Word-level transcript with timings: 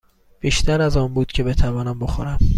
بیشتر 0.39 0.81
از 0.81 0.97
آن 0.97 1.13
بود 1.13 1.27
که 1.27 1.43
بتوانم 1.43 1.99
بخورم. 1.99 2.39